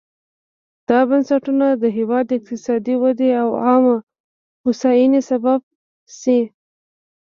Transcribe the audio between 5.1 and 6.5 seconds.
سبب شي.